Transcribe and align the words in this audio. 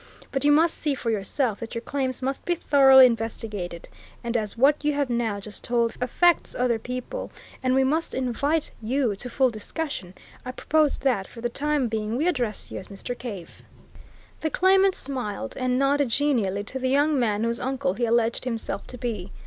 But 0.31 0.43
you 0.43 0.51
must 0.51 0.79
see 0.79 0.95
for 0.95 1.11
yourself 1.11 1.59
that 1.59 1.75
your 1.75 1.83
claims 1.83 2.23
must 2.23 2.43
be 2.43 2.55
thoroughly 2.55 3.05
investigated 3.05 3.87
and 4.23 4.35
as 4.35 4.57
what 4.57 4.83
you 4.83 4.93
have 4.93 5.11
now 5.11 5.39
just 5.39 5.63
told 5.63 5.95
affects 6.01 6.55
other 6.55 6.79
people, 6.79 7.31
and 7.61 7.75
we 7.75 7.83
must 7.83 8.15
invite 8.15 8.71
you 8.81 9.15
to 9.17 9.29
full 9.29 9.51
discussion, 9.51 10.15
I 10.43 10.53
propose 10.53 10.97
that, 10.97 11.27
for 11.27 11.41
the 11.41 11.49
time 11.49 11.87
being, 11.87 12.17
we 12.17 12.27
address 12.27 12.71
you 12.71 12.79
as 12.79 12.87
Mr. 12.87 13.15
Cave." 13.15 13.61
The 14.39 14.49
claimant 14.49 14.95
smiled, 14.95 15.55
and 15.55 15.77
nodded 15.77 16.09
genially 16.09 16.63
to 16.63 16.79
the 16.79 16.89
young 16.89 17.19
man 17.19 17.43
whose 17.43 17.59
uncle 17.59 17.93
he 17.93 18.05
alleged 18.05 18.43
himself 18.43 18.87
to 18.87 18.97
be. 18.97 19.31